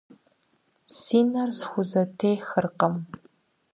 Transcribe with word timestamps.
Си 0.99 1.19
нэр 1.31 1.49
схузэтехыркъым. 1.59 2.95